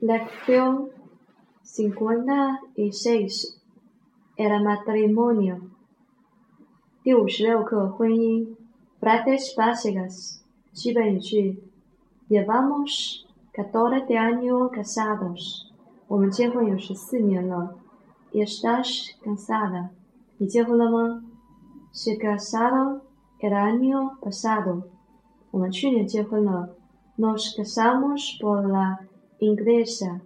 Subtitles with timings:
[0.00, 0.90] Lección
[1.62, 3.60] 56
[4.36, 5.70] El matrimonio
[7.04, 8.56] 第五十六课婚姻
[9.00, 10.40] Frases básicas
[10.72, 11.62] 基本语句
[12.28, 15.68] Llevamos 14 años casados
[16.08, 17.76] 我们结婚有十四年了
[18.32, 19.90] ¿Estás casada
[20.38, 21.24] 你结婚了吗
[21.92, 23.02] Se casaron
[23.40, 24.84] el año pasado
[25.50, 26.74] 我们去年结婚了
[27.16, 28.98] Nos casamos por la
[29.38, 30.20] iglesia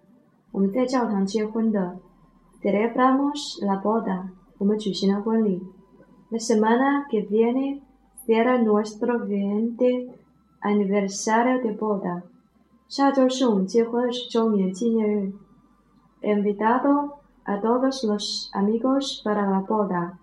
[0.53, 1.99] 我们在教堂结婚的
[2.63, 4.29] Celebramos la boda
[4.59, 5.63] 我们举行了婚礼
[6.31, 7.81] La semana que viene
[8.27, 10.11] será nuestro 20
[10.61, 12.23] aniversario de boda
[12.89, 15.33] 下周是我们结婚二十周年纪念日
[16.21, 20.15] He invitado a todos los amigos para la boda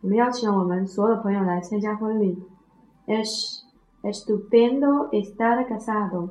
[0.00, 2.42] 我们邀请了我们所有朋友来参加婚礼
[3.06, 3.62] Es
[4.02, 6.30] estupendo estar casado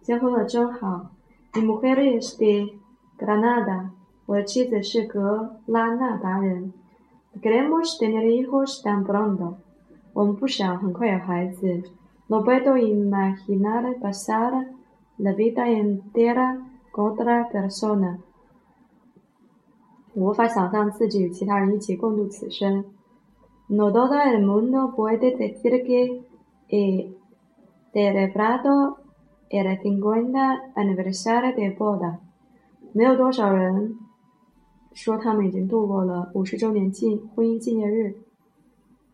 [0.00, 1.10] 结婚了真好
[1.54, 2.78] Mi mujer es de
[3.18, 3.90] Granada
[4.26, 6.72] 我的妻子是格拉纳达人
[7.40, 9.54] Queremos tener hijos tan pronto
[10.12, 11.82] 我们不想很快有孩子
[12.28, 14.66] No puedo imaginar pasar
[15.18, 18.18] la vida entera con otra persona
[20.14, 22.84] 我无法想象自己与其他人一起共度此生。
[23.68, 26.22] No todo el mundo puede decir que
[26.68, 27.14] he
[27.92, 28.98] celebrado
[29.50, 32.18] el 50 aniversario de boda。
[32.92, 33.98] 没有多少人
[34.92, 38.16] 说他们已经度过了五十周年纪婚姻纪念日。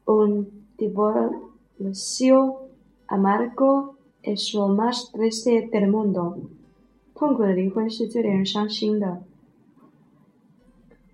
[0.07, 2.69] Un divorcio
[3.07, 6.39] amargo es lo más triste del mundo。
[7.15, 9.23] 痛苦的离婚是最令人伤心的。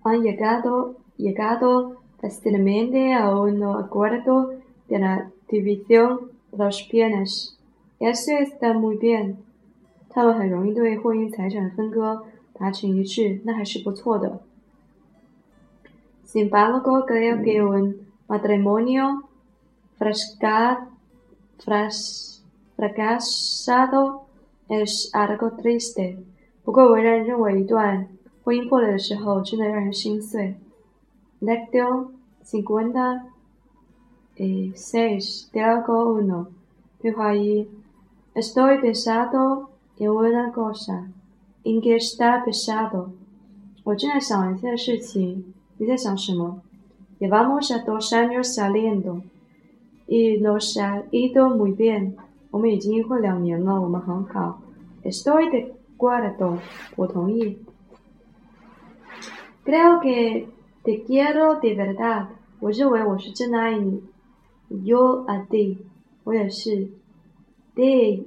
[0.03, 4.53] Han llegado llegado fácilmente a un acuerdo
[4.87, 7.57] de la división de los bienes。
[8.00, 9.36] Eso está muy bien。
[10.08, 14.40] 他们很容易对婚姻财产分割达成一致，那还是不错的。
[16.26, 19.24] Sin embargo, creo que un matrimonio
[19.98, 20.80] fracasado
[24.68, 26.16] es algo triste。
[26.64, 28.08] 不过，我仍然认为一段
[28.42, 30.54] 婚姻破裂的时候真的让人心碎。
[31.40, 32.12] Lección
[32.44, 33.24] cincuenta
[34.36, 36.46] y seis, diálogo uno。
[37.00, 37.66] 对话一
[38.33, 41.07] ：Estoy pensando en una cosa.
[41.63, 43.11] ¿En qué está pensando?
[43.83, 45.53] 我正在想一件事情。
[45.77, 46.61] 你在想什么？
[47.19, 49.21] Llevamos a dos años saliendo
[50.07, 52.13] y nos ha ido muy bien。
[52.51, 54.61] 我们已经结婚两年了，我们很好。
[55.03, 56.59] Estoy de acuerdo。
[56.95, 57.57] 我同意。
[59.63, 60.47] Creo que
[60.83, 62.27] te quiero de verdad。
[62.59, 64.01] 我认为我是真的爱你。
[64.69, 65.77] Yo a ti。
[66.23, 66.89] 我也是。
[67.79, 68.25] Te he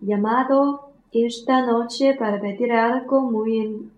[0.00, 3.88] llamado esta noche para pedir algo muy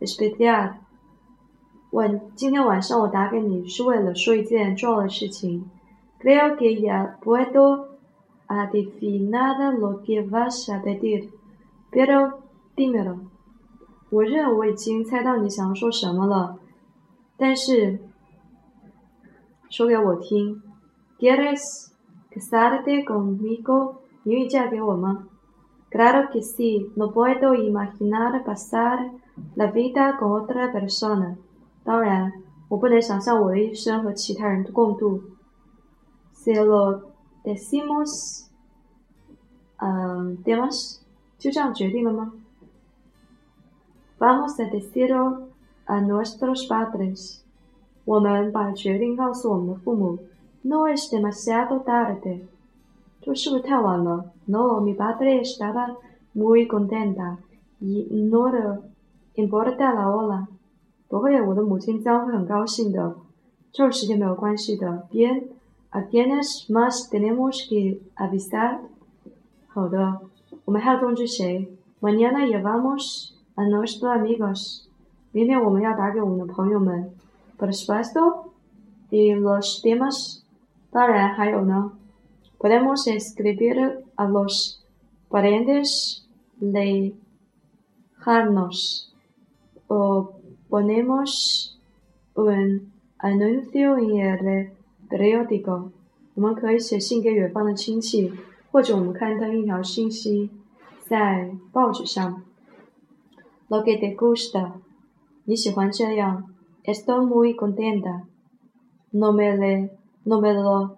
[0.00, 0.74] especial。
[1.90, 5.68] 我今天晚上我打给你是为了说一件重要的事情。
[6.20, 7.88] Creo que ya puedo
[8.46, 11.30] adivinar lo que vas a pedir,
[11.90, 12.40] pero
[12.76, 13.18] dímelo。
[14.10, 16.58] 我认为我已经猜到你想要说什么了，
[17.36, 17.98] 但是
[19.68, 20.62] 说给我听。¿
[21.18, 21.90] Quieres
[22.30, 23.96] casarte conmigo？
[24.24, 25.28] 你愿意嫁给我吗？
[25.90, 26.90] Claro que sí.
[26.96, 29.12] No puedo imaginar pasar
[29.54, 31.36] la vida con otra persona。
[31.84, 32.32] 当然，
[32.68, 35.22] 我不能想象我的一生和其他人共度。
[36.34, 37.02] Se lo
[37.44, 38.46] decimos，
[39.78, 40.98] 嗯，demos，
[41.38, 42.32] 就这样决定了吗？
[44.18, 45.48] Vamos a decirlo
[45.84, 47.40] a nuestros padres，
[48.04, 50.18] 我们把决定告诉我们的父母。
[50.62, 52.46] No es demasiado tarde，
[53.21, 55.95] 这是不是太晚了？No，mi padre estaba
[56.33, 57.37] muy contenta
[57.79, 58.81] y no le
[59.35, 60.47] importa la hora。
[61.07, 63.15] 不会，我的母亲将会很高兴的。
[63.71, 65.07] 这个时间没有关系的。
[65.11, 65.49] Bien,
[65.91, 68.79] a quiénes más tenemos que avisar？
[69.67, 70.19] 好的，
[70.65, 74.85] 我们还要通知谁？Mañana llevamos a nuestros amigos。
[75.31, 77.11] 明天我们要打给我们的朋友们。
[77.59, 78.51] Por supuesto,
[79.11, 80.39] y los demás。
[80.89, 81.91] 当然还有呢。
[82.60, 84.82] Podemos escribir a los
[85.28, 86.24] parientes
[86.60, 87.14] lejanos
[89.88, 90.32] o
[90.68, 91.78] Ponemos
[92.34, 94.72] un anuncio en el
[95.08, 95.92] periódico。
[96.34, 98.32] 我们可以写信给远方的亲戚，
[98.72, 100.50] 或者我们刊登一条信息
[101.04, 102.42] 在报纸上。
[103.68, 104.72] Lo que te gusta，
[105.44, 106.52] 你喜欢这样。
[106.84, 110.96] Estoy muy contenta。No me le，no me lo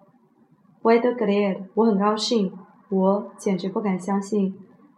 [0.84, 1.70] Puedo creer,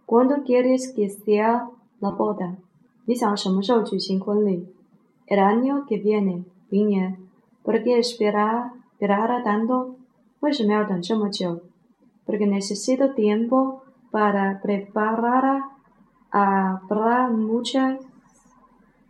[0.05, 2.57] ¿Cuándo quieres que sea la boda?
[5.29, 6.45] El año que viene,
[7.63, 9.95] ¿Por qué esperar, esperar tanto?
[10.41, 10.59] Pues
[12.25, 15.67] Porque necesito tiempo para preparar.
[16.33, 18.01] Habrá muchas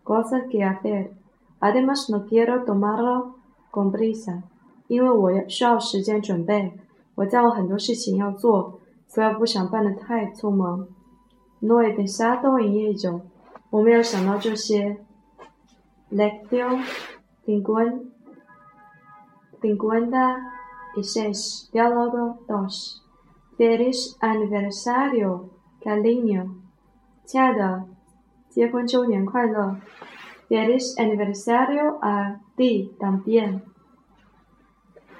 [0.05, 1.11] cosas que hacer.
[1.59, 3.37] Además, no quiero tomarlo
[3.71, 4.45] con prisa.
[4.89, 6.73] 因为我需要时间准备。
[7.15, 10.87] 我家有很多事情要做，所以不想办得太匆忙。
[11.61, 13.23] No he pensado en ello，
[13.71, 14.99] 我没有想到这些。
[16.11, 16.85] Lección
[19.61, 20.37] cincuenta
[20.95, 23.03] y seis, diálogo dos.
[23.59, 25.49] Feliz aniversario,
[25.83, 26.51] cariño，
[27.25, 27.87] 亲爱的，
[28.51, 29.81] 结婚周年快乐。
[30.49, 33.63] Feliz aniversario a ti también，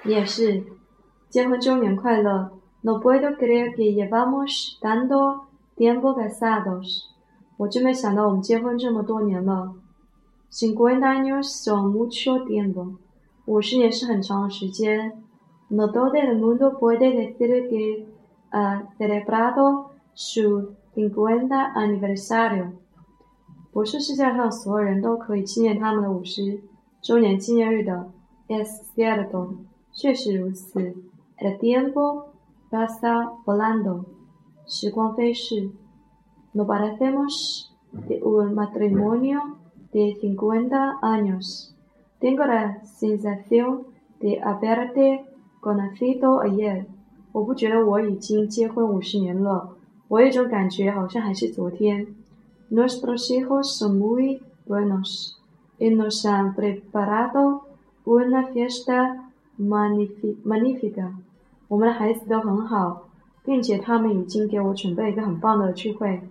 [0.07, 0.63] 也是，
[1.29, 2.51] 结婚周年快乐。
[2.81, 5.41] No puedo creer que llevamos tanto
[5.75, 7.03] tiempo casados，
[7.57, 9.73] 我真没想到我们结婚这么多年了。
[10.49, 12.95] Cincuenta años son mucho tiempo，
[13.45, 15.21] 五十年是很长的时间。
[15.67, 18.05] No todo el mundo puede decir que
[18.51, 22.71] ha celebrado su cincuenta aniversario。
[23.73, 26.61] 不是世界上所有人都可以纪念他们的五十
[27.01, 28.09] 周年纪念日的。
[28.47, 29.55] Es cierto，
[29.96, 30.94] 确实如此。
[31.38, 32.26] El tiempo
[32.70, 34.04] pasa volando，
[34.66, 35.70] 时光飞逝。
[36.52, 37.72] No parecemos
[38.08, 39.58] de un matrimonio
[39.92, 41.74] de cincuenta años.
[42.20, 43.84] Tengo la sensación
[44.20, 45.24] de haberte
[45.60, 46.86] conocido ayer。
[47.32, 49.76] 我不觉得我已经结婚五十年了，
[50.08, 52.06] 我有一种感觉，好像还是昨天。
[52.70, 55.38] Nuestros hijos son muy buenos
[55.78, 57.62] y nos han preparado
[58.04, 59.25] una fiesta
[59.59, 61.13] magnífica。
[61.67, 63.09] 我们的孩子都很好，
[63.43, 66.21] 并且他们已经给我准备一个很棒的聚会。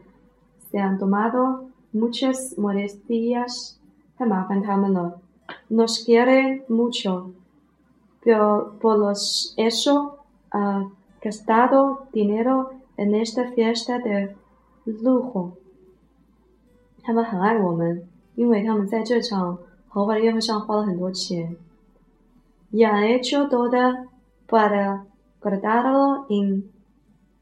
[0.70, 3.74] Se han tomado muchas molestias，
[4.16, 5.20] 太麻烦他们了。
[5.70, 7.30] Nos quiere mucho,
[8.22, 10.16] pero por los eso
[10.50, 10.90] ha
[11.20, 14.34] gastado dinero en esta fiesta de
[14.86, 15.52] lujo。
[17.02, 18.02] 他们很爱我们，
[18.34, 19.58] 因为他们在这场
[19.88, 21.56] 豪华的宴会上花了很多钱。
[22.75, 24.09] Ya he hecho todo
[24.47, 25.05] para
[25.41, 26.71] guardarlo en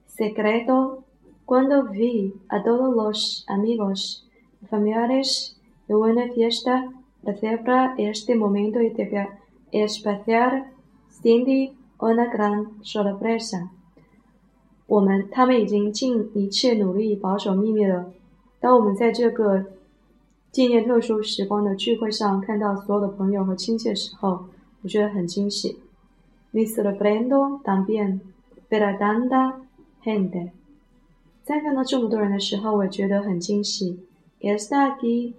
[0.07, 1.03] secreto
[1.45, 4.27] cuando vi a todos los amigos
[4.61, 5.57] y familiares
[5.87, 6.89] de una fiesta
[7.35, 9.27] celebrar este momento y de
[9.71, 10.71] especial
[11.21, 13.69] Cindy una gran sorpresa。
[14.87, 18.11] 我们他们已经尽一切努力保守秘密了。
[18.59, 19.65] 当我们在这个
[20.51, 24.45] 纪念特殊时光的聚会上看到所有的朋友和亲戚的时候，
[24.84, 25.78] 我觉得很惊喜。
[26.52, 28.20] Me sorprendo también
[28.70, 29.54] ver a tanta
[30.04, 30.50] gente。
[31.42, 33.98] 在看到这么多人的时候，我觉得很惊喜。
[34.40, 35.32] Está aquí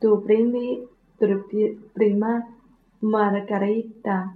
[0.00, 0.80] tu prima,
[1.18, 1.44] tu
[1.94, 2.44] prima
[3.00, 4.30] Margarita.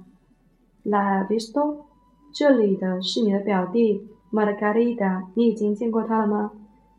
[0.85, 1.87] ¿La visto？
[2.33, 6.53] 这里的是你的表弟 Margarita，你已经见过他了吗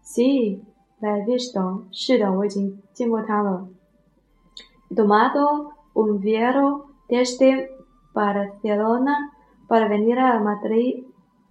[0.03, 0.61] ？Sí。
[0.99, 3.67] La visto，是的，我已经见过他了。
[4.89, 7.70] Tomado un vuelo desde
[8.12, 9.32] Barcelona
[9.68, 11.04] para venir a Madrid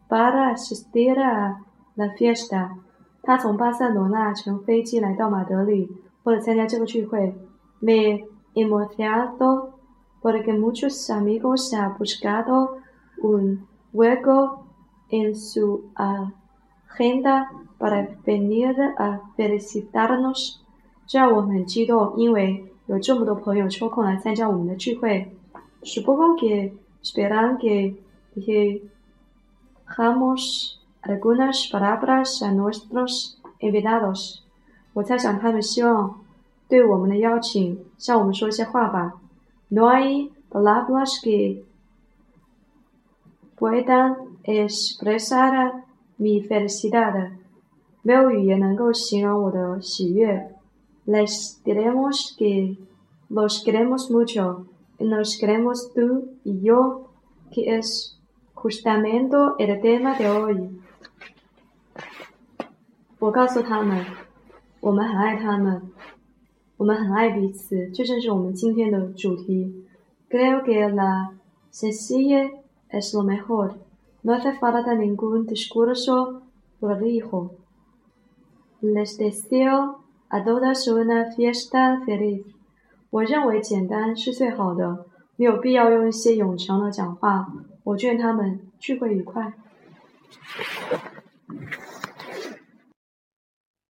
[0.08, 1.64] para asistir a
[1.96, 2.72] la fiesta。
[3.24, 5.90] 他从巴塞罗那乘飞机来到马德里，
[6.24, 7.36] 为了参加这个聚会。
[7.80, 9.72] Me emocionado
[10.22, 12.78] porque muchos amigos han buscado
[13.22, 14.66] un hueco
[15.10, 20.60] en su agenda。para venir a felicitarnos，
[21.08, 25.35] 这让我很激动，因为有这么多朋友抽空来参加我们的聚会。
[25.86, 27.98] Supongo que esperan que
[28.36, 28.80] dijamos
[31.02, 34.44] algunas palabras a nuestros invitados。
[34.94, 36.22] 我猜想他们希望
[36.68, 39.14] 对我们的邀请向我们说一些话吧。
[39.70, 41.64] No hay palabras que
[43.58, 45.84] puedan expresar
[46.20, 47.32] mi felicidad。
[48.04, 50.56] 没有语言能够形容我的喜悦。
[51.06, 52.78] Les diremos que
[53.30, 57.10] los queremos mucho y nos queremos tú y yo,
[57.52, 58.20] que es
[58.54, 60.70] justamente el tema de hoy。
[63.20, 64.04] 我告诉他们，
[64.80, 65.82] 我们很爱他们，
[66.78, 69.86] 我们很爱彼此，这正是我们今天的主题。
[70.30, 71.34] Creo que la
[71.72, 72.52] sencillez
[72.90, 73.76] es lo mejor.
[74.24, 76.42] No hace falta ningún discurso
[76.80, 77.52] prolijo.
[78.82, 82.46] Les deseo a todos una fiesta feliz。
[83.11, 87.47] 我认为简单是最好的，没有必要用一些冗长的讲话。
[87.85, 89.53] 我劝他们聚会愉快。